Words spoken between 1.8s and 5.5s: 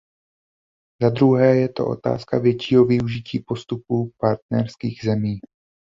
otázka většího využití postupů partnerských zemí.